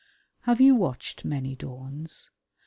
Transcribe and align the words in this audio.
Have 0.45 0.59
you 0.59 0.73
watched 0.73 1.23
many 1.25 1.55
dawns? 1.55 2.31